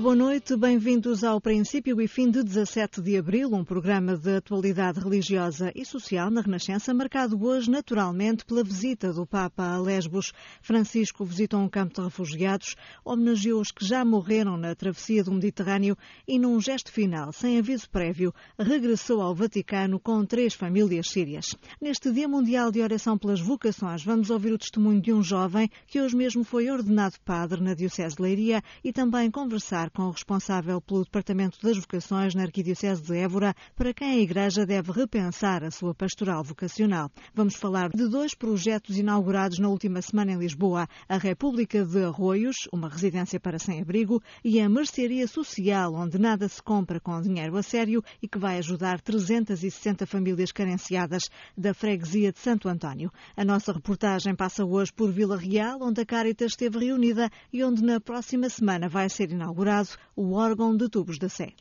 [0.00, 0.56] Boa noite.
[0.56, 5.84] Bem-vindos ao princípio e fim de 17 de abril, um programa de atualidade religiosa e
[5.84, 10.32] social na Renascença, marcado hoje naturalmente pela visita do Papa a Lesbos.
[10.62, 15.94] Francisco visitou um campo de refugiados, homenageou os que já morreram na travessia do Mediterrâneo
[16.26, 21.54] e, num gesto final, sem aviso prévio, regressou ao Vaticano com três famílias sírias.
[21.78, 26.00] Neste Dia Mundial de Oração pelas Vocações, vamos ouvir o testemunho de um jovem que
[26.00, 30.80] hoje mesmo foi ordenado padre na Diocese de Leiria e também conversar com o responsável
[30.80, 35.70] pelo Departamento das Vocações na Arquidiocese de Évora, para quem a Igreja deve repensar a
[35.70, 37.10] sua pastoral vocacional.
[37.34, 42.68] Vamos falar de dois projetos inaugurados na última semana em Lisboa: a República de Arroios,
[42.72, 47.62] uma residência para sem-abrigo, e a Mercearia Social, onde nada se compra com dinheiro a
[47.62, 53.10] sério e que vai ajudar 360 famílias carenciadas da freguesia de Santo António.
[53.36, 57.82] A nossa reportagem passa hoje por Vila Real, onde a Caritas esteve reunida e onde
[57.82, 61.52] na próxima semana vai ser inaugurada inaugurado o órgão de tubos da Sé.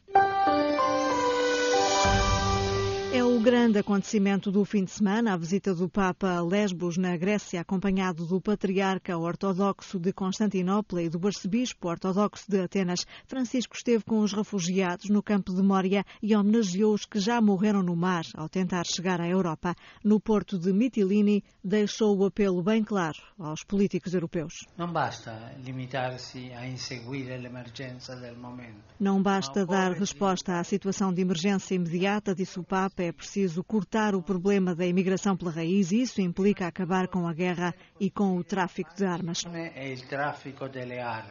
[3.40, 7.62] O grande acontecimento do fim de semana, a visita do Papa a Lesbos, na Grécia,
[7.62, 13.06] acompanhado do Patriarca Ortodoxo de Constantinopla e do Arcebispo Ortodoxo de Atenas.
[13.26, 17.82] Francisco esteve com os refugiados no campo de Mória e homenageou os que já morreram
[17.82, 19.74] no mar ao tentar chegar à Europa.
[20.04, 24.66] No porto de Mitilini, deixou o apelo bem claro aos políticos europeus.
[24.78, 28.84] Não basta limitar-se a inseguir a emergência do momento.
[29.00, 34.16] Não basta dar resposta à situação de emergência imediata, disse o Papa é preciso cortar
[34.16, 38.36] o problema da imigração pela raiz e isso implica acabar com a guerra e com
[38.36, 39.44] o tráfico de armas.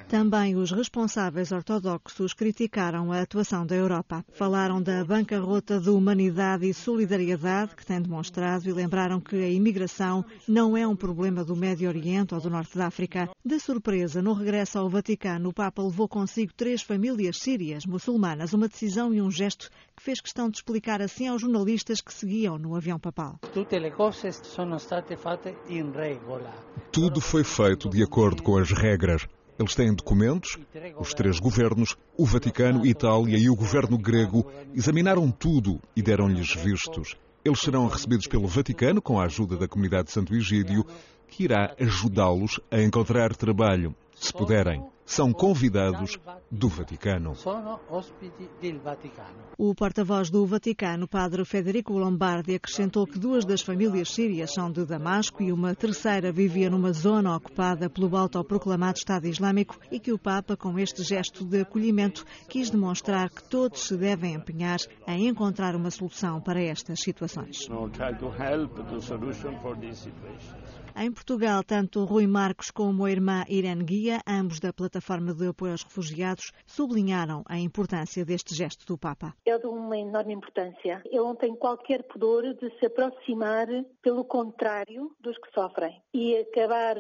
[0.09, 4.25] Também os responsáveis ortodoxos criticaram a atuação da Europa.
[4.33, 10.25] Falaram da bancarrota de humanidade e solidariedade que tem demonstrado e lembraram que a imigração
[10.47, 13.29] não é um problema do Médio Oriente ou do Norte da África.
[13.45, 18.69] De surpresa, no regresso ao Vaticano, o Papa levou consigo três famílias sírias muçulmanas, uma
[18.69, 22.77] decisão e um gesto que fez questão de explicar assim aos jornalistas que seguiam no
[22.77, 23.39] avião papal.
[26.93, 29.27] Tudo foi feito de acordo com as regras.
[29.59, 30.57] Eles têm documentos,
[31.01, 37.17] os três governos, o Vaticano, Itália e o governo grego, examinaram tudo e deram-lhes vistos.
[37.45, 40.87] Eles serão recebidos pelo Vaticano com a ajuda da comunidade de Santo Egídio,
[41.27, 46.19] que irá ajudá-los a encontrar trabalho, se puderem são convidados
[46.51, 47.35] do Vaticano.
[49.57, 54.85] O porta-voz do Vaticano, padre Federico Lombardi, acrescentou que duas das famílias sírias são de
[54.85, 60.19] Damasco e uma terceira vivia numa zona ocupada pelo autoproclamado Estado Islâmico e que o
[60.19, 65.75] Papa, com este gesto de acolhimento, quis demonstrar que todos se devem empenhar em encontrar
[65.75, 67.67] uma solução para estas situações.
[71.01, 75.71] Em Portugal, tanto Rui Marcos como a irmã Irene Guia, ambos da plataforma de apoio
[75.71, 79.33] aos refugiados, sublinharam a importância deste gesto do Papa.
[79.47, 81.01] É de uma enorme importância.
[81.05, 83.69] Ele não tem qualquer pudor de se aproximar,
[84.03, 86.97] pelo contrário, dos que sofrem e acabar,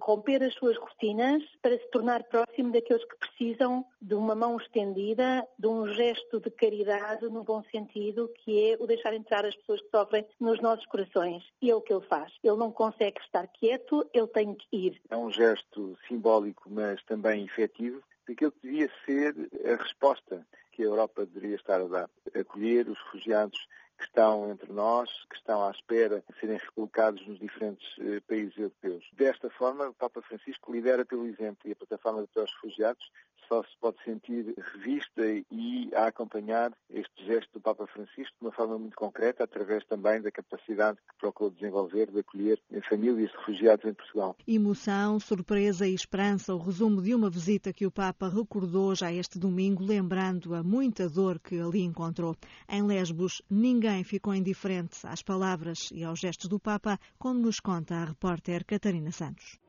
[0.00, 5.46] romper as suas rotinas para se tornar próximo daqueles que precisam de uma mão estendida,
[5.58, 9.82] de um gesto de caridade no bom sentido, que é o deixar entrar as pessoas
[9.82, 11.42] que sofrem nos nossos corações.
[11.60, 12.32] E é o que ele faz.
[12.42, 15.00] Ele não consegue estar quieto, ele tem que ir.
[15.10, 19.34] É um gesto simbólico, mas também efetivo, daquilo que devia ser
[19.64, 22.10] a resposta que a Europa deveria estar a dar.
[22.34, 23.58] Acolher os refugiados
[23.98, 28.56] que estão entre nós, que estão à espera de serem recolocados nos diferentes eh, países
[28.56, 29.04] europeus.
[29.12, 33.08] Desta forma, o Papa Francisco lidera pelo exemplo e a plataforma de refugiados
[33.48, 38.52] só se pode sentir revista e a acompanhar este gesto do Papa Francisco de uma
[38.52, 43.84] forma muito concreta, através também da capacidade que procurou desenvolver de acolher famílias de refugiados
[43.84, 44.36] em Portugal.
[44.46, 49.38] Emoção, surpresa e esperança, o resumo de uma visita que o Papa recordou já este
[49.38, 52.36] domingo, lembrando a muita dor que ali encontrou.
[52.68, 57.94] Em Lesbos, ninguém ficou indiferente às palavras e aos gestos do Papa, como nos conta
[57.94, 59.63] a repórter Catarina Santos.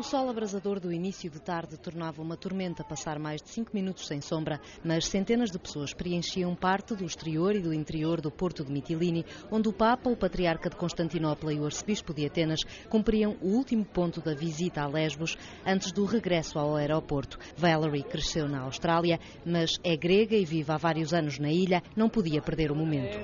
[0.00, 4.06] O sol abrasador do início de tarde tornava uma tormenta passar mais de cinco minutos
[4.06, 8.64] sem sombra, mas centenas de pessoas preenchiam parte do exterior e do interior do porto
[8.64, 13.36] de Mitilini, onde o Papa, o Patriarca de Constantinopla e o Arcebispo de Atenas cumpriam
[13.42, 15.36] o último ponto da visita a Lesbos
[15.66, 17.38] antes do regresso ao aeroporto.
[17.54, 22.08] Valerie cresceu na Austrália, mas é grega e vive há vários anos na ilha, não
[22.08, 23.18] podia perder o momento.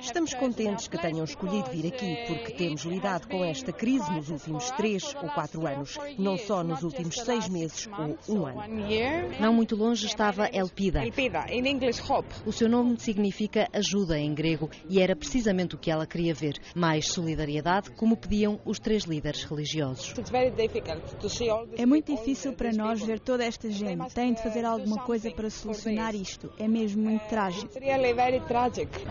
[0.00, 4.67] Estamos contentes que tenham escolhido vir aqui, porque temos lidado com esta crise nos últimos
[4.68, 7.88] últimos três ou quatro anos, não só nos últimos seis meses
[8.28, 8.60] ou um ano.
[9.40, 11.02] Não muito longe estava Elpida.
[12.44, 16.58] O seu nome significa ajuda em grego e era precisamente o que ela queria ver:
[16.74, 20.14] mais solidariedade, como pediam os três líderes religiosos.
[21.76, 24.14] É muito difícil para nós ver toda esta gente.
[24.14, 26.52] Tem de fazer alguma coisa para solucionar isto.
[26.58, 27.68] É mesmo muito trágico.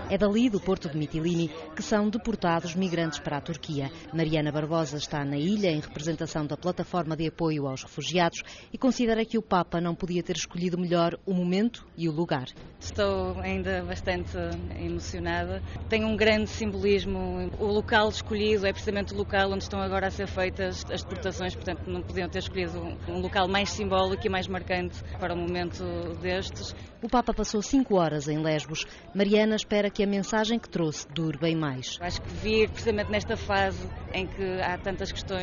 [0.10, 3.92] É dali, do porto de Mitilini, que são deportados migrantes para a Turquia.
[4.14, 9.26] Mariana Barbosa está na ilha em representação da plataforma de apoio aos refugiados e considera
[9.26, 12.48] que o Papa não podia ter escolhido melhor o momento e o lugar.
[12.80, 14.38] Estou ainda bastante
[14.80, 15.62] emocionada.
[15.90, 17.50] Tem um grande simbolismo.
[17.60, 21.56] O local escolhido é precisamente o local onde estão agora a ser feitas as deportações,
[21.56, 25.84] portanto não podiam ter escolhido um local mais simbólico e mais marcante para o momento
[26.22, 26.76] destes.
[27.02, 28.86] O Papa passou cinco horas em Lesbos.
[29.14, 31.98] Mariana espera que a mensagem que trouxe dure bem mais.
[32.02, 35.37] Acho que vir precisamente nesta fase em que há tantas questões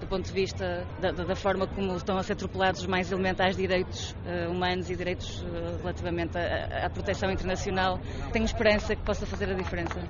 [0.00, 3.56] do ponto de vista da, da forma como estão a ser atropelados os mais elementares
[3.56, 7.98] direitos uh, humanos e direitos uh, relativamente à, à proteção internacional,
[8.32, 10.00] tenho esperança que possa fazer a diferença.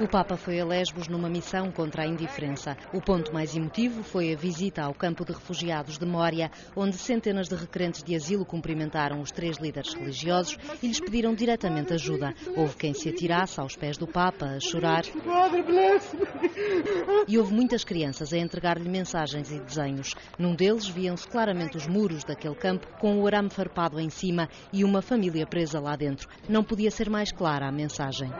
[0.00, 2.74] O Papa foi a Lesbos numa missão contra a indiferença.
[2.90, 7.48] O ponto mais emotivo foi a visita ao campo de refugiados de Mória, onde centenas
[7.48, 12.32] de requerentes de asilo cumprimentaram os três líderes religiosos e lhes pediram diretamente ajuda.
[12.56, 15.02] Houve quem se atirasse aos pés do Papa a chorar.
[17.28, 20.14] E houve muitas crianças a entregar-lhe mensagens e desenhos.
[20.38, 24.82] Num deles viam-se claramente os muros daquele campo com o arame farpado em cima e
[24.82, 26.26] uma família presa lá dentro.
[26.48, 28.30] Não podia ser mais clara a mensagem.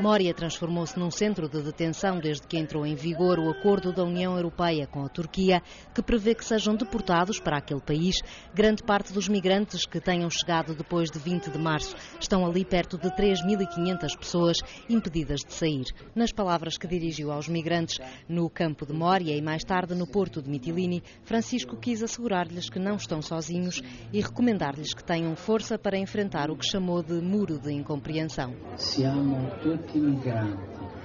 [0.00, 4.36] Mória transformou-se num centro de detenção desde que entrou em vigor o acordo da União
[4.36, 5.62] Europeia com a Turquia,
[5.94, 8.16] que prevê que sejam deportados para aquele país
[8.52, 11.94] grande parte dos migrantes que tenham chegado depois de 20 de março.
[12.20, 14.56] Estão ali perto de 3.500 pessoas
[14.88, 15.84] impedidas de sair.
[16.14, 20.42] Nas palavras que dirigiu aos migrantes no campo de Mória e mais tarde no porto
[20.42, 23.80] de Mitilini, Francisco quis assegurar-lhes que não estão sozinhos
[24.12, 28.54] e recomendar-lhes que tenham força para enfrentar o que chamou de muro de incompreensão.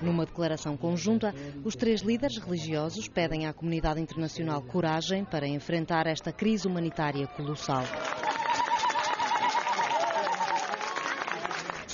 [0.02, 1.34] Numa declaração conjunta,
[1.64, 7.84] os três líderes religiosos pedem à comunidade internacional coragem para enfrentar esta crise humanitária colossal.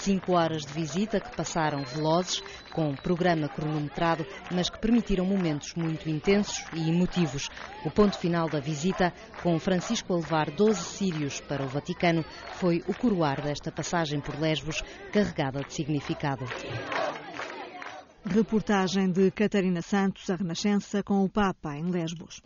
[0.06, 2.40] Cinco horas de visita que passaram velozes,
[2.72, 7.50] com um programa cronometrado, mas que permitiram momentos muito intensos e emotivos.
[7.84, 9.12] O ponto final da visita,
[9.42, 12.24] com Francisco a levar 12 sírios para o Vaticano,
[12.54, 16.46] foi o coroar desta passagem por Lesbos, carregada de significado.
[18.24, 22.44] Reportagem de Catarina Santos, a Renascença, com o Papa em Lesbos.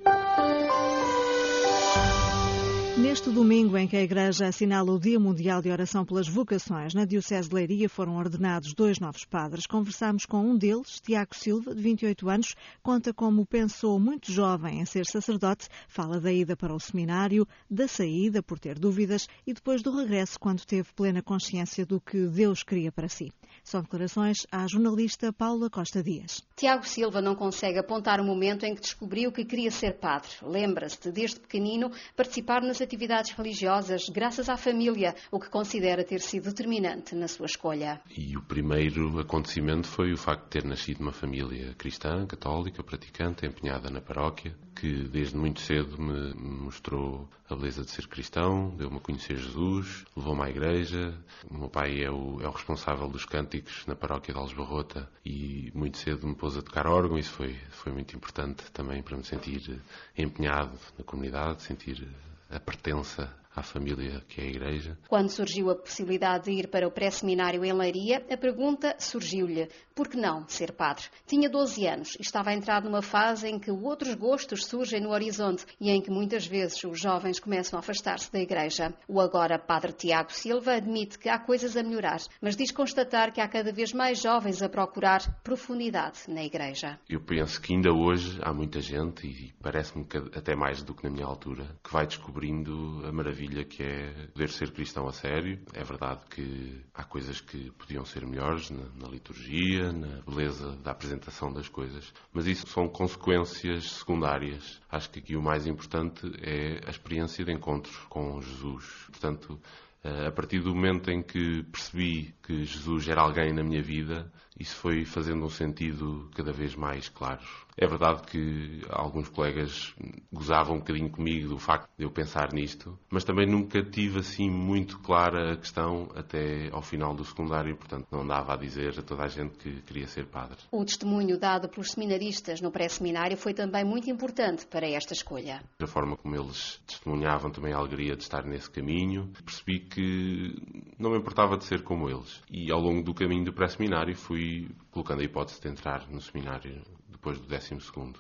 [3.02, 7.06] Neste domingo em que a Igreja assinala o Dia Mundial de Oração pelas Vocações, na
[7.06, 9.66] Diocese de Leiria foram ordenados dois novos padres.
[9.66, 14.86] Conversamos com um deles, Tiago Silva, de 28 anos, conta como pensou muito jovem em
[14.86, 19.82] ser sacerdote, fala da ida para o seminário, da saída por ter dúvidas e depois
[19.82, 23.32] do regresso quando teve plena consciência do que Deus queria para si.
[23.70, 26.44] São declarações à jornalista Paula Costa Dias.
[26.56, 30.32] Tiago Silva não consegue apontar o momento em que descobriu que queria ser padre.
[30.42, 36.20] Lembra-se de, desde pequenino, participar nas atividades religiosas graças à família, o que considera ter
[36.20, 38.02] sido determinante na sua escolha.
[38.10, 43.46] E o primeiro acontecimento foi o facto de ter nascido numa família cristã, católica, praticante,
[43.46, 48.98] empenhada na paróquia, que desde muito cedo me mostrou a beleza de ser cristão, deu-me
[48.98, 51.14] a conhecer Jesus, levou-me à igreja.
[51.50, 55.72] O meu pai é o, é o responsável dos cânticos na paróquia de Alesbarrota e
[55.74, 57.18] muito cedo me pôs a tocar órgão.
[57.18, 59.82] Isso foi, foi muito importante também para me sentir
[60.18, 62.08] empenhado na comunidade, sentir
[62.50, 64.98] a pertença à família que é a Igreja.
[65.08, 70.08] Quando surgiu a possibilidade de ir para o pré-seminário em Leiria, a pergunta surgiu-lhe: por
[70.08, 71.04] que não ser padre?
[71.28, 75.10] Tinha 12 anos e estava a entrar numa fase em que outros gostos surgem no
[75.10, 78.94] horizonte e em que muitas vezes os jovens começam a afastar-se da Igreja.
[79.08, 83.42] O agora padre Tiago Silva admite que há coisas a melhorar, mas diz constatar que
[83.42, 86.98] há cada vez mais jovens a procurar profundidade na Igreja.
[87.10, 91.10] Eu penso que ainda hoje há muita gente, e parece-me até mais do que na
[91.10, 95.60] minha altura, que vai descobrindo a maravilha maravilha que é poder ser cristão a sério.
[95.74, 100.92] É verdade que há coisas que podiam ser melhores na, na liturgia, na beleza da
[100.92, 104.80] apresentação das coisas, mas isso são consequências secundárias.
[104.90, 108.86] Acho que aqui o mais importante é a experiência de encontro com Jesus.
[109.08, 109.60] Portanto,
[110.04, 114.32] eh, a partir do momento em que percebi que Jesus era alguém na minha vida
[114.60, 117.42] isso foi fazendo um sentido cada vez mais claro.
[117.82, 119.96] É verdade que alguns colegas
[120.34, 124.50] gozavam um bocadinho comigo do facto de eu pensar nisto, mas também nunca tive assim
[124.50, 129.02] muito clara a questão até ao final do secundário, portanto não dava a dizer a
[129.02, 130.58] toda a gente que queria ser padre.
[130.70, 135.64] O testemunho dado pelos seminaristas no pré-seminário foi também muito importante para esta escolha.
[135.82, 140.62] A forma como eles testemunhavam também a alegria de estar nesse caminho, percebi que
[141.00, 142.42] não me importava de ser como eles.
[142.52, 144.49] E ao longo do caminho do pré-seminário fui
[144.92, 146.82] colocando a hipótese de entrar no seminário
[147.20, 147.78] depois do 12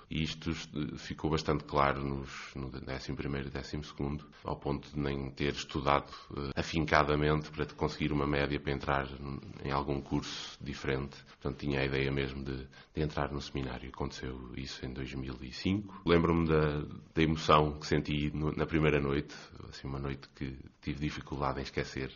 [0.09, 0.53] E isto
[0.97, 6.51] ficou bastante claro nos, no 11 e 12 ao ponto de nem ter estudado uh,
[6.55, 9.07] afincadamente para conseguir uma média para entrar
[9.63, 11.17] em algum curso diferente.
[11.25, 13.89] Portanto, tinha a ideia mesmo de, de entrar no seminário.
[13.89, 16.01] Aconteceu isso em 2005.
[16.05, 16.81] Lembro-me da,
[17.15, 19.33] da, emoção que senti na primeira noite,
[19.69, 20.57] assim, uma noite que
[20.89, 22.11] tive dificuldade em esquecer,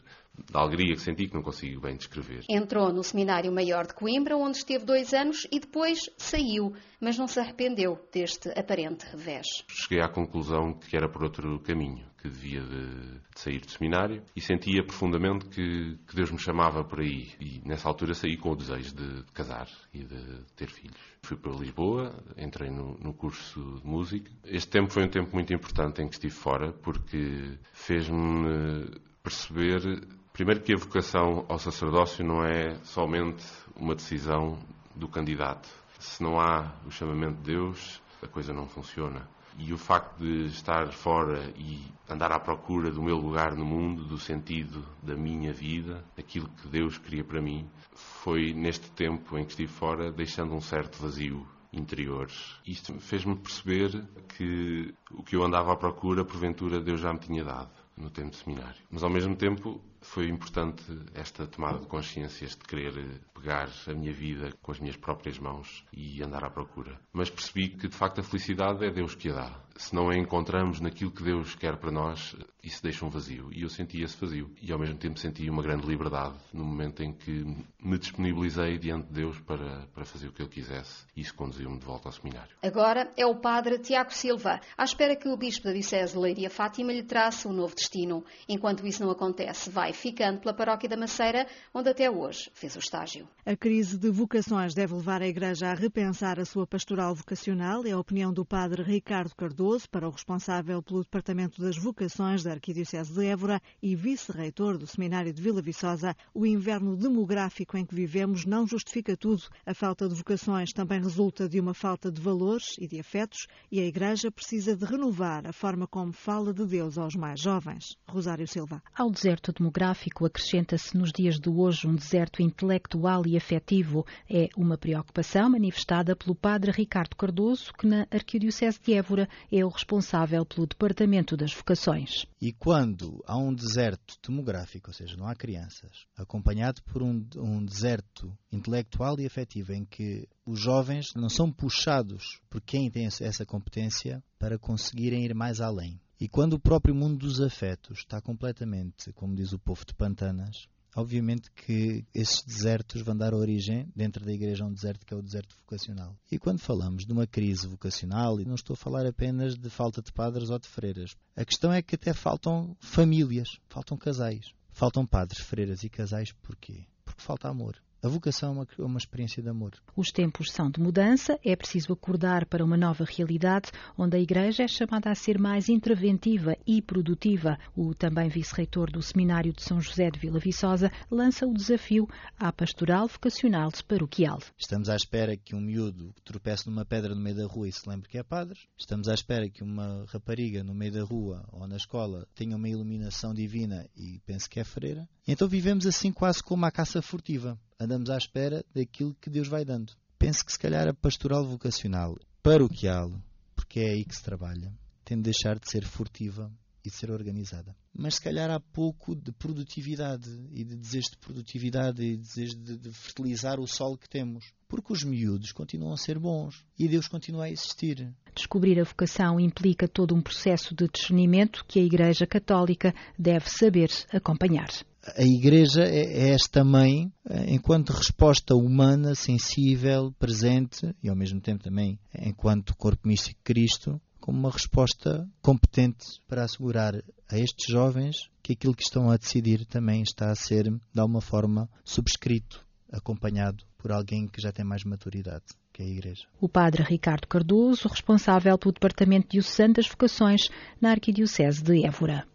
[0.52, 2.44] da alegria que senti que não consigo bem descrever.
[2.50, 7.28] Entrou no Seminário Maior de Coimbra, onde esteve dois anos e depois saiu, mas não
[7.28, 9.46] se arrependeu deste aparente revés.
[9.68, 14.24] Cheguei à conclusão que era por outro caminho, que devia de, de sair do seminário
[14.34, 17.30] e sentia profundamente que, que, Deus me chamava por aí.
[17.42, 20.98] E nessa altura saí com o desejo de, de casar e de ter filhos.
[21.22, 24.32] Fui para Lisboa, entrei no, no curso de música.
[24.46, 28.90] Este tempo foi um tempo muito importante em que estive fora, porque fez-me
[29.22, 30.02] perceber
[30.34, 33.46] Primeiro que a vocação ao sacerdócio não é somente
[33.76, 34.58] uma decisão
[34.96, 35.70] do candidato.
[36.04, 39.26] Se não há o chamamento de Deus, a coisa não funciona.
[39.58, 44.04] E o facto de estar fora e andar à procura do meu lugar no mundo,
[44.04, 49.46] do sentido da minha vida, aquilo que Deus queria para mim, foi neste tempo em
[49.46, 52.30] que estive fora deixando um certo vazio interior.
[52.68, 54.06] Isto fez-me perceber
[54.36, 58.32] que o que eu andava à procura, porventura, Deus já me tinha dado no tempo
[58.32, 58.82] de seminário.
[58.92, 60.84] Mas ao mesmo tempo foi importante
[61.14, 65.84] esta tomada de consciência, este querer pegar a minha vida com as minhas próprias mãos
[65.92, 67.00] e andar à procura.
[67.12, 69.64] Mas percebi que de facto a felicidade é Deus que a dá.
[69.76, 73.52] Se não a encontramos naquilo que Deus quer para nós, isso deixa um vazio.
[73.52, 74.50] E eu senti esse vazio.
[74.62, 77.44] E ao mesmo tempo senti uma grande liberdade no momento em que
[77.84, 81.06] me disponibilizei diante de Deus para, para fazer o que Ele quisesse.
[81.16, 82.56] E isso conduziu-me de volta ao seminário.
[82.62, 86.50] Agora é o padre Tiago Silva, à espera que o bispo da Diocese de Leiria
[86.50, 88.24] Fátima lhe trace um novo destino.
[88.48, 92.80] Enquanto isso não acontece, vai ficando pela paróquia da Maceira, onde até hoje fez o
[92.80, 93.28] estágio.
[93.46, 97.86] A crise de vocações deve levar a Igreja a repensar a sua pastoral vocacional.
[97.86, 102.52] É a opinião do padre Ricardo Cardoso, para o responsável pelo Departamento das Vocações da
[102.52, 106.18] Arquidiocese de Évora e vice-reitor do Seminário de Vila Viçosa.
[106.34, 109.44] O inverno demográfico em que vivemos não justifica tudo.
[109.66, 113.80] A falta de vocações também resulta de uma falta de valores e de afetos e
[113.80, 117.98] a Igreja precisa de renovar a forma como fala de Deus aos mais jovens.
[118.06, 118.84] Rosário Silva.
[118.94, 124.06] Ao deserto demográfico acrescenta-se nos dias de hoje um deserto intelectual e afetivo.
[124.30, 129.70] É uma preocupação manifestada pelo padre Ricardo Cardoso, que na Arquidiocese de Évora é o
[129.70, 132.26] responsável pelo Departamento das Vocações.
[132.42, 137.64] E quando há um deserto demográfico, ou seja, não há crianças, acompanhado por um, um
[137.64, 143.46] deserto intelectual e afetivo em que os jovens não são puxados por quem tem essa
[143.46, 146.02] competência para conseguirem ir mais além.
[146.20, 150.68] E quando o próprio mundo dos afetos está completamente, como diz o povo de Pantanas,
[150.96, 155.18] obviamente que esses desertos vão dar origem, dentro da igreja, a um deserto que é
[155.18, 156.16] o deserto vocacional.
[156.32, 160.02] E quando falamos de uma crise vocacional, e não estou a falar apenas de falta
[160.02, 164.54] de padres ou de freiras, a questão é que até faltam famílias, faltam casais.
[164.72, 166.86] Faltam padres, freiras e casais porquê?
[167.06, 167.78] Porque falta amor.
[168.04, 169.72] A vocação é uma, é uma, experiência de amor.
[169.96, 174.64] Os tempos são de mudança, é preciso acordar para uma nova realidade onde a Igreja
[174.64, 177.58] é chamada a ser mais interventiva e produtiva.
[177.74, 182.06] O também vice-reitor do Seminário de São José de Vila Viçosa lança o desafio
[182.38, 184.40] à pastoral vocacional paroquial.
[184.58, 187.88] Estamos à espera que um miúdo tropece numa pedra no meio da rua e se
[187.88, 188.60] lembre que é padre.
[188.78, 192.68] Estamos à espera que uma rapariga no meio da rua ou na escola tenha uma
[192.68, 195.08] iluminação divina e pense que é freira.
[195.26, 199.66] Então vivemos assim quase como a caça furtiva andamos à espera daquilo que Deus vai
[199.66, 199.94] dando.
[200.18, 203.12] Penso que se calhar a pastoral vocacional paroquial,
[203.56, 204.72] porque é aí que se trabalha,
[205.04, 206.52] tem de deixar de ser furtiva
[206.84, 207.76] e de ser organizada.
[207.94, 212.56] Mas se calhar há pouco de produtividade e de desejo de produtividade e de desejo
[212.58, 214.46] de, de fertilizar o solo que temos.
[214.68, 218.12] Porque os miúdos continuam a ser bons e Deus continua a existir.
[218.36, 223.90] Descobrir a vocação implica todo um processo de discernimento que a Igreja Católica deve saber
[224.12, 224.70] acompanhar
[225.18, 231.42] a Igreja é, é esta mãe, eh, enquanto resposta humana, sensível, presente e ao mesmo
[231.42, 236.96] tempo também enquanto corpo místico de Cristo, como uma resposta competente para assegurar
[237.30, 241.20] a estes jovens que aquilo que estão a decidir também está a ser, de alguma
[241.20, 246.26] forma, subscrito acompanhado por alguém que já tem mais maturidade, que é a Igreja.
[246.40, 250.48] O padre Ricardo Cardoso, responsável pelo Departamento de Santas Vocações
[250.80, 252.26] na Arquidiocese de Évora.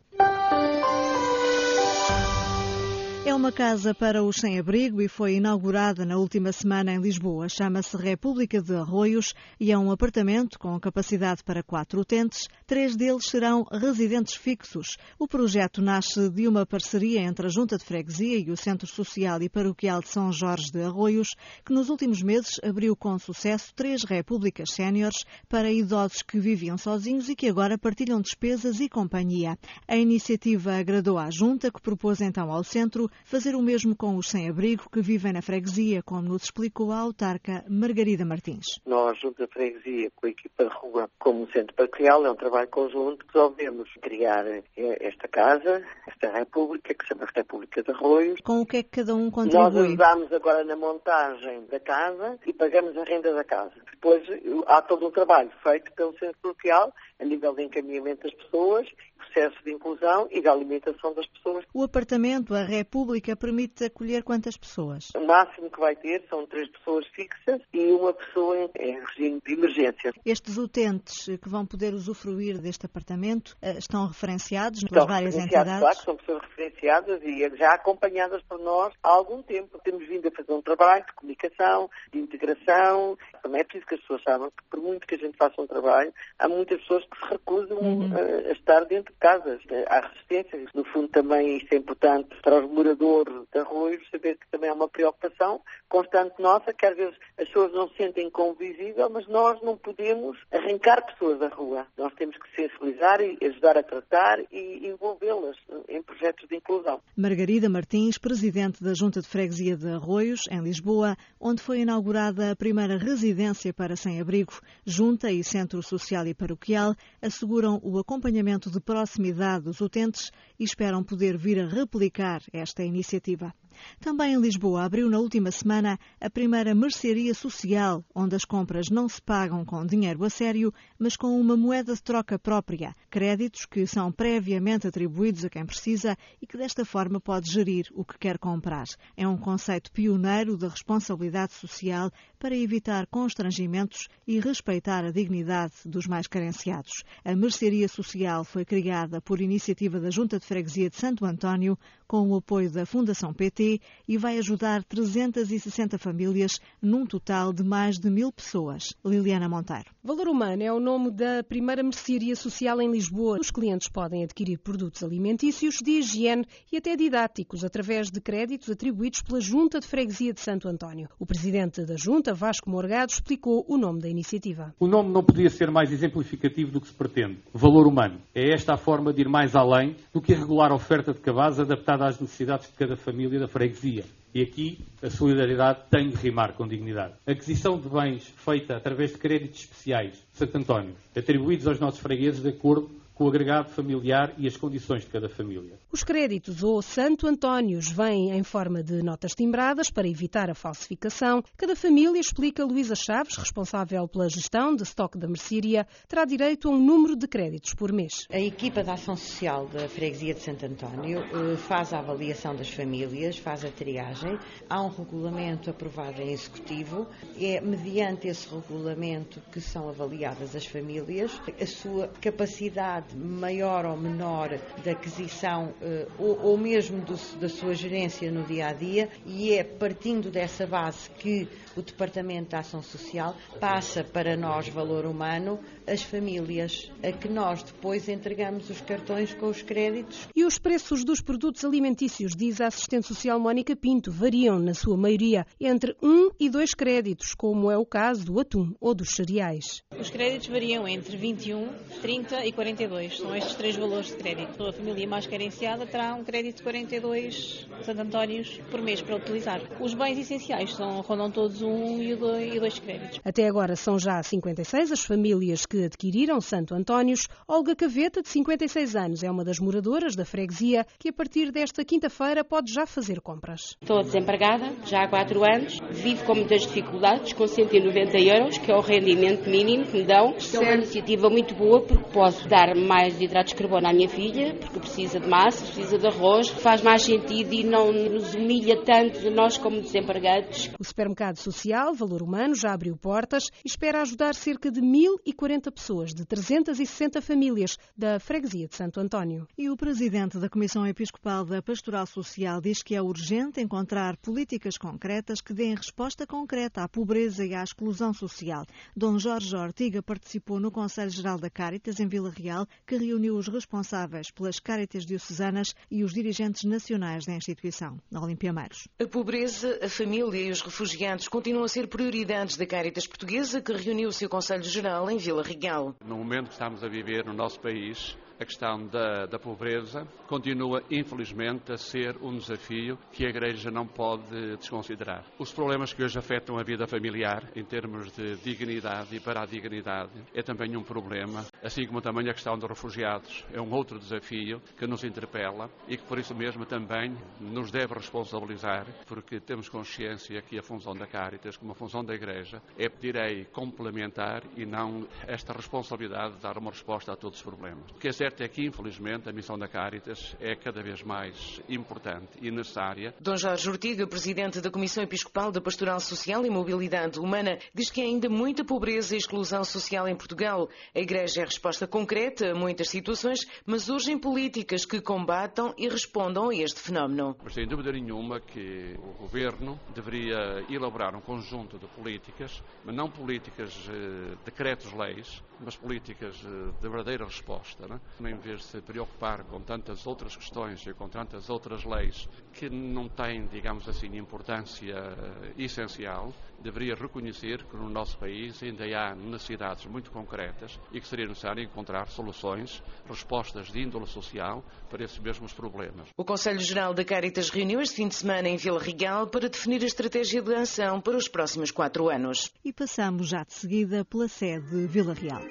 [3.39, 7.49] Uma casa para os sem-abrigo e foi inaugurada na última semana em Lisboa.
[7.49, 12.49] Chama-se República de Arroios e é um apartamento com capacidade para quatro utentes.
[12.67, 14.97] Três deles serão residentes fixos.
[15.21, 19.41] O projeto nasce de uma parceria entre a Junta de Freguesia e o Centro Social
[19.41, 24.03] e Paroquial de São Jorge de Arroios, que nos últimos meses abriu com sucesso três
[24.03, 29.57] repúblicas séniores para idosos que viviam sozinhos e que agora partilham despesas e companhia.
[29.87, 34.31] A iniciativa agradou à Junta, que propôs então ao Centro fazer o mesmo com os
[34.31, 38.81] sem-abrigo que vivem na freguesia, como nos explicou a autarca Margarida Martins.
[38.87, 42.69] Nós, junto da freguesia, com a equipa de rua, como centro parroquial, é um trabalho
[42.69, 48.41] conjunto que resolvemos criar eh, esta casa, esta república, que se chama República de Arroios.
[48.41, 49.63] Com o que é que cada um contribui?
[49.63, 53.75] Nós ajudamos agora na montagem da casa e pagamos a renda da casa.
[53.91, 54.27] Depois
[54.67, 59.57] há todo um trabalho feito pelo centro parroquial a nível de encaminhamento das pessoas, processo
[59.65, 61.65] de inclusão e de alimentação das pessoas.
[61.75, 65.09] O apartamento, a República, permite acolher quantas pessoas?
[65.15, 69.53] O máximo que vai ter são três pessoas fixas e uma pessoa em regime de
[69.55, 70.13] emergência.
[70.25, 75.81] Estes utentes que vão poder usufruir deste apartamento eh, estão referenciados pelas várias entidades?
[75.81, 79.79] Claro, são pessoas referenciadas e já acompanhadas por nós há algum tempo.
[79.85, 83.17] Temos vindo a fazer um trabalho de comunicação, de integração.
[83.43, 85.67] Também é preciso que as pessoas saibam que, por muito que a gente faça um
[85.67, 88.11] trabalho, há muitas pessoas que se recusam uhum.
[88.15, 89.61] a, a, estar dentro de casas.
[89.89, 90.67] Há resistência.
[90.75, 94.75] No fundo, também isto é importante para os moradores de arroios saber que também há
[94.75, 99.61] uma preocupação constante nossa, que às vezes as pessoas não se sentem convisível, mas nós
[99.63, 101.87] não podemos arrancar pessoas da rua.
[101.97, 105.57] Nós temos que sensibilizar e ajudar a tratar e envolvê-las
[105.89, 107.01] em projetos de inclusão.
[107.17, 112.57] Margarida Martins, presidente da Junta de Freguesia de Arroios, em Lisboa, onde foi inaugurada a
[112.57, 114.53] primeira residência para sem-abrigo,
[114.85, 121.03] Junta e Centro Social e Paroquial, asseguram o acompanhamento de proximidade dos utentes e esperam
[121.03, 123.53] poder vir a replicar esta iniciativa.
[124.01, 129.09] Também em Lisboa abriu na última semana a primeira mercearia social, onde as compras não
[129.09, 133.87] se pagam com dinheiro a sério, mas com uma moeda de troca própria, créditos que
[133.87, 138.39] são previamente atribuídos a quem precisa e que desta forma pode gerir o que quer
[138.39, 138.87] comprar.
[139.17, 146.07] É um conceito pioneiro da responsabilidade social para evitar constrangimentos e respeitar a dignidade dos
[146.07, 147.03] mais carenciados.
[147.25, 152.27] A mercearia social foi criada por iniciativa da Junta de Freguesia de Santo António, com
[152.31, 158.09] o apoio da Fundação PT e vai ajudar 360 famílias num total de mais de
[158.09, 158.95] mil pessoas.
[159.05, 159.91] Liliana Monteiro.
[160.03, 163.37] Valor Humano é o nome da primeira mercearia social em Lisboa.
[163.39, 169.21] Os clientes podem adquirir produtos alimentícios, de higiene e até didáticos através de créditos atribuídos
[169.21, 171.11] pela Junta de Freguesia de Santo António.
[171.19, 174.75] O presidente da Junta, Vasco Morgado, explicou o nome da iniciativa.
[174.81, 177.39] O nome não podia ser mais exemplificativo do que se pretende.
[177.53, 178.19] Valor Humano.
[178.35, 181.61] É esta a forma de ir mais além do que a regular oferta de cabazes
[181.61, 184.05] adaptada às necessidades de cada família da freguesia.
[184.35, 187.15] E aqui a solidariedade tem de rimar com dignidade.
[187.27, 192.51] Aquisição de bens feita através de créditos especiais Santo António, atribuídos aos nossos fregueses de
[192.51, 195.77] acordo com o agregado familiar e as condições de cada família.
[195.91, 201.43] Os créditos ou Santo Antónios vêm em forma de notas timbradas para evitar a falsificação.
[201.57, 206.71] Cada família, explica Luísa Chaves, responsável pela gestão de estoque da mercearia, terá direito a
[206.71, 208.25] um número de créditos por mês.
[208.31, 212.71] A equipa da Ação Social da Freguesia de Santo António eh, faz a avaliação das
[212.71, 214.39] famílias, faz a triagem.
[214.71, 217.09] Há um regulamento aprovado em executivo.
[217.37, 224.59] É mediante esse regulamento que são avaliadas as famílias, a sua capacidade maior ou menor
[224.85, 229.53] da aquisição uh, ou, ou, mesmo do, da sua gerência no dia a dia, e
[229.53, 235.59] é partindo dessa base que o Departamento de Ação Social passa para nós, valor humano,
[235.87, 240.29] as famílias, a que nós depois entregamos os cartões com os créditos.
[240.35, 244.97] E os preços dos produtos alimentícios, diz a assistente social Mónica Pinto, variam, na sua
[244.97, 249.83] maioria, entre 1 e 2 créditos, como é o caso do atum ou dos cereais.
[250.01, 251.69] Os créditos variam entre 21,
[252.01, 253.19] 30 e 42.
[253.19, 254.65] São estes três valores de crédito.
[254.65, 259.61] A família mais carenciada terá um crédito de 42 Santo Antónios por mês para utilizar.
[259.81, 263.21] Os bens essenciais são, rondam todos um e dois créditos.
[263.25, 267.27] Até agora são já 56 as famílias que adquiriram Santo Antónios.
[267.49, 271.85] Olga Caveta, de 56 anos, é uma das moradoras da freguesia que a partir desta
[271.85, 273.77] quinta-feira pode já fazer compras.
[273.83, 278.77] Estou desempregada já há 4 anos, vivo com muitas dificuldades, com 190 euros, que é
[278.77, 280.35] o rendimento mínimo, que me dão.
[280.55, 284.55] É uma iniciativa muito boa porque posso dar mais hidratos de carbono à minha filha,
[284.55, 289.21] porque precisa de massa, precisa de arroz, faz mais sentido e não nos humilha tanto
[289.21, 290.71] de nós como desempregados.
[290.79, 296.15] O supermercado social Valor Humano já abriu portas e espera ajudar cerca de 1.040 pessoas
[296.15, 299.47] de 360 famílias da freguesia de Santo António.
[299.57, 304.77] E o presidente da Comissão Episcopal da Pastoral Social diz que é urgente encontrar políticas
[304.77, 308.65] concretas que deem resposta concreta à pobreza e à exclusão social.
[308.97, 309.49] Dom Jorge
[309.79, 314.59] Ortiga participou no Conselho Geral da Caritas em Vila Real, que reuniu os responsáveis pelas
[314.59, 317.97] Caritas diocesanas e os dirigentes nacionais da instituição.
[318.13, 318.89] Olímpia Meiros.
[318.99, 323.73] A pobreza, a família e os refugiados continuam a ser prioridades da Caritas Portuguesa, que
[323.73, 325.95] reuniu o seu Conselho Geral em Vila Real.
[326.05, 330.83] No momento que estamos a viver no nosso país, a questão da, da, pobreza continua,
[330.91, 335.25] infelizmente, a ser um desafio que a Igreja não pode desconsiderar.
[335.39, 339.47] Os problemas que hoje afetam a vida familiar, em termos de dignidade e para a
[339.47, 343.45] dignidade, é também um problema, assim como também a questão dos refugiados.
[343.53, 347.95] É um outro desafio que nos interpela e que, por isso mesmo, também nos deve
[347.95, 352.89] responsabilizar, porque temos consciência que a função da Caritas, como a função da Igreja, é
[352.89, 357.85] pedirei complementar e não esta responsabilidade de dar uma resposta a todos os problemas.
[358.28, 362.51] É certo é que, infelizmente, a missão da Caritas é cada vez mais importante e
[362.51, 363.15] necessária.
[363.19, 368.03] Dom Jorge Ortiga, presidente da Comissão Episcopal da Pastoral Social e Mobilidade Humana, diz que
[368.03, 370.69] há ainda muita pobreza e exclusão social em Portugal.
[370.95, 376.51] A Igreja é resposta concreta a muitas situações, mas urgem políticas que combatam e respondam
[376.51, 377.35] a este fenómeno.
[377.43, 383.09] Mas sem dúvida nenhuma que o Governo deveria elaborar um conjunto de políticas, mas não
[383.11, 387.87] políticas, eh, decretos-leis, mas políticas eh, de verdadeira resposta.
[387.89, 387.99] Né?
[388.21, 392.69] Em vez de se preocupar com tantas outras questões e com tantas outras leis que
[392.69, 399.15] não têm, digamos assim, importância eh, essencial, deveria reconhecer que no nosso país ainda há
[399.15, 405.19] necessidades muito concretas e que seria necessário encontrar soluções, respostas de índole social para esses
[405.19, 406.09] mesmos problemas.
[406.17, 409.83] O Conselho Geral da Caritas reuniu este fim de semana em Vila Real para definir
[409.83, 412.51] a estratégia de ação para os próximos quatro anos.
[412.65, 415.43] E passamos já de seguida pela sede de Vila Real.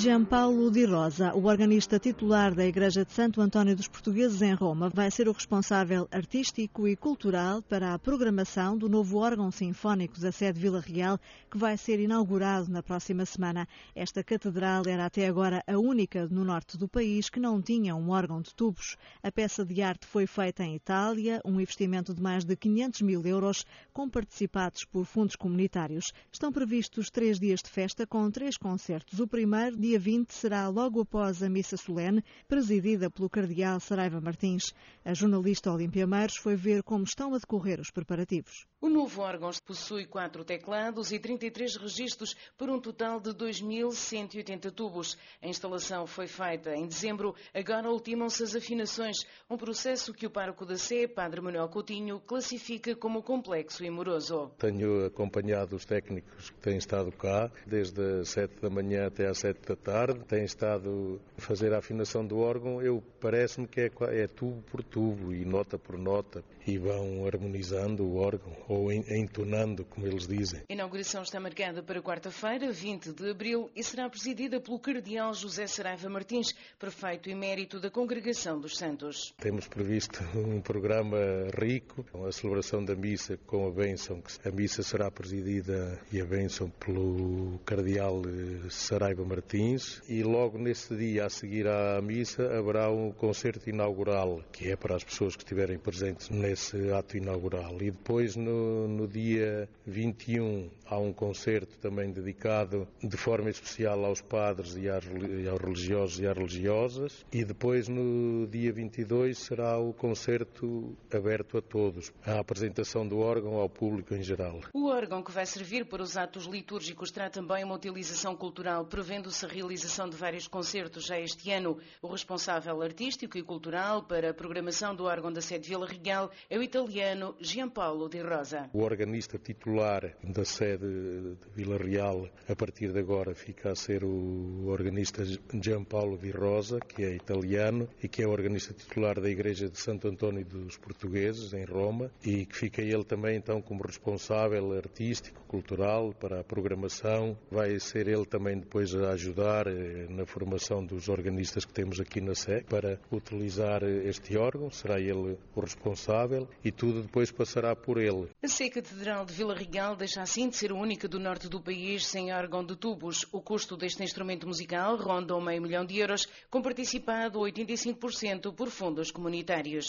[0.00, 4.88] Gianpaolo Di Rosa, o organista titular da Igreja de Santo António dos Portugueses em Roma,
[4.88, 10.32] vai ser o responsável artístico e cultural para a programação do novo órgão sinfónico da
[10.32, 13.68] sede Vila Real, que vai ser inaugurado na próxima semana.
[13.94, 18.08] Esta catedral era até agora a única no norte do país que não tinha um
[18.08, 18.96] órgão de tubos.
[19.22, 23.26] A peça de arte foi feita em Itália, um investimento de mais de 500 mil
[23.26, 26.10] euros, com participados por fundos comunitários.
[26.32, 29.20] Estão previstos três dias de festa com três concertos.
[29.20, 34.72] O primeiro, dia 20 será logo após a missa solene, presidida pelo cardeal Saraiva Martins.
[35.04, 38.69] A jornalista Olímpia Meiros foi ver como estão a decorrer os preparativos.
[38.82, 45.18] O novo órgão possui quatro teclados e 33 registros, por um total de 2.180 tubos.
[45.42, 49.18] A instalação foi feita em dezembro, agora ultimam-se as afinações,
[49.50, 54.50] um processo que o pároco da Sé, Padre Manuel Coutinho, classifica como complexo e moroso.
[54.56, 59.36] Tenho acompanhado os técnicos que têm estado cá, desde as 7 da manhã até às
[59.36, 62.80] 7 da tarde, têm estado a fazer a afinação do órgão.
[62.80, 63.90] Eu parece-me que é,
[64.22, 69.84] é tubo por tubo e nota por nota, e vão harmonizando o órgão ou entonando,
[69.84, 70.62] como eles dizem.
[70.68, 75.66] A inauguração está marcada para quarta-feira, 20 de abril, e será presidida pelo Cardeal José
[75.66, 79.34] Saraiva Martins, prefeito emérito da Congregação dos Santos.
[79.38, 81.18] Temos previsto um programa
[81.60, 86.70] rico, a celebração da missa com a bênção, a missa será presidida e a bênção
[86.70, 93.10] pelo Cardeal eh, Saraiva Martins, e logo nesse dia, a seguir à missa, haverá um
[93.10, 96.59] concerto inaugural, que é para as pessoas que estiverem presentes nesse
[96.96, 97.74] ato inaugural.
[97.80, 104.20] E depois, no no, dia 21 há um concerto também dedicado de forma especial aos
[104.20, 107.24] padres e, aos religiosos e às religiosas.
[107.32, 113.54] E depois, no dia 22, será o concerto aberto a todos, a apresentação do órgão
[113.54, 114.60] ao público em geral.
[114.74, 119.46] O órgão que vai servir para os atos litúrgicos terá também uma utilização cultural, prevendo-se
[119.46, 121.78] a realização de vários concertos já este ano.
[122.02, 126.58] O responsável artístico e cultural para a programação do órgão da sede Vila Real é
[126.58, 128.68] o italiano Giampaolo Di Rosa.
[128.72, 134.04] O organista titular da sede de Vila Real, a partir de agora, fica a ser
[134.04, 135.24] o organista
[135.60, 139.78] Giampaolo Di Rosa, que é italiano e que é o organista titular da Igreja de
[139.78, 145.40] Santo António dos Portugueses, em Roma, e que fica ele também então como responsável artístico,
[145.46, 147.36] cultural para a programação.
[147.50, 152.20] Vai ser ele também depois a ajudar eh, na formação dos organistas que temos aqui
[152.20, 157.98] na SEC para utilizar este órgão, será ele o responsável e tudo depois passará por
[157.98, 158.28] ele.
[158.42, 161.60] A Sé Catedral de Vila Real deixa assim de ser a única do norte do
[161.60, 163.26] país sem órgão de tubos.
[163.32, 168.70] O custo deste instrumento musical ronda um meio milhão de euros, com participado 85% por
[168.70, 169.86] fundos comunitários.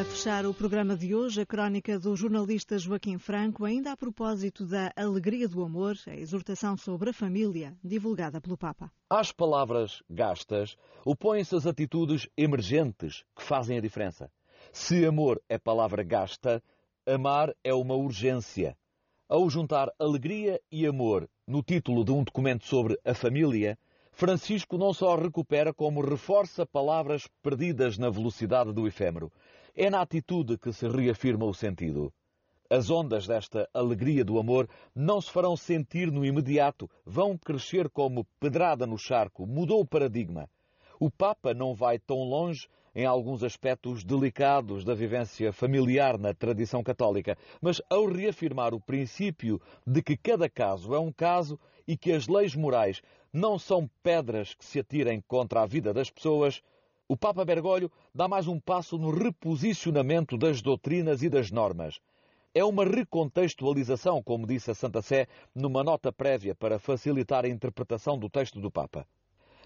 [0.00, 4.64] A fechar o programa de hoje, a crónica do jornalista Joaquim Franco, ainda a propósito
[4.64, 8.90] da alegria do amor, a exortação sobre a família, divulgada pelo Papa.
[9.10, 14.32] Às palavras gastas, opõem-se as atitudes emergentes que fazem a diferença.
[14.72, 16.62] Se amor é palavra gasta,
[17.06, 18.76] amar é uma urgência.
[19.28, 23.78] Ao juntar alegria e amor no título de um documento sobre a família,
[24.12, 29.32] Francisco não só recupera, como reforça palavras perdidas na velocidade do efêmero.
[29.74, 32.12] É na atitude que se reafirma o sentido.
[32.68, 38.26] As ondas desta alegria do amor não se farão sentir no imediato, vão crescer como
[38.38, 40.48] pedrada no charco, mudou o paradigma.
[41.02, 46.82] O Papa não vai tão longe em alguns aspectos delicados da vivência familiar na tradição
[46.82, 51.58] católica, mas ao reafirmar o princípio de que cada caso é um caso
[51.88, 53.00] e que as leis morais
[53.32, 56.60] não são pedras que se atirem contra a vida das pessoas,
[57.08, 61.98] o Papa Bergoglio dá mais um passo no reposicionamento das doutrinas e das normas.
[62.54, 68.18] É uma recontextualização, como disse a Santa Sé, numa nota prévia para facilitar a interpretação
[68.18, 69.06] do texto do Papa.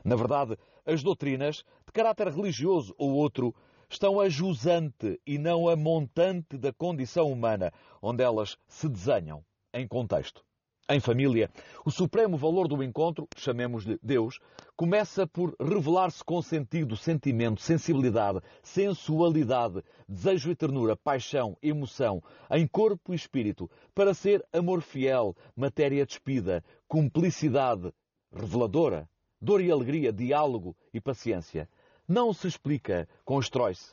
[0.05, 3.55] Na verdade, as doutrinas, de caráter religioso ou outro,
[3.88, 9.87] estão a jusante e não a montante da condição humana, onde elas se desenham em
[9.87, 10.44] contexto.
[10.87, 11.51] Em família,
[11.83, 14.38] o supremo valor do encontro, chamemos-lhe Deus,
[14.77, 23.14] começa por revelar-se com sentido, sentimento, sensibilidade, sensualidade, desejo e ternura, paixão, emoção, em corpo
[23.14, 27.90] e espírito, para ser amor fiel, matéria despida, cumplicidade
[28.31, 29.09] reveladora,
[29.44, 31.68] dor e alegria, diálogo e paciência.
[32.09, 33.92] Não se explica, constrói-se.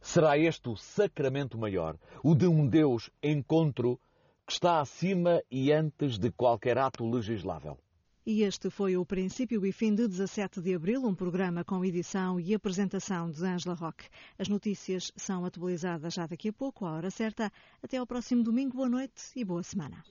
[0.00, 3.98] Será este o sacramento maior, o de um Deus encontro
[4.44, 7.78] que está acima e antes de qualquer ato legislável.
[8.26, 12.40] E este foi o princípio e fim de 17 de abril, um programa com edição
[12.40, 14.08] e apresentação de Angela Roque.
[14.38, 17.52] As notícias são atualizadas já daqui a pouco, à hora certa.
[17.82, 18.76] Até ao próximo domingo.
[18.76, 20.02] Boa noite e boa semana.